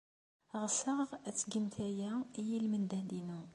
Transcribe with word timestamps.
Ɣseɣ 0.63 0.99
ad 1.27 1.35
tgemt 1.37 1.75
aya 1.87 2.11
i 2.41 2.43
lmendad-inu. 2.63 3.41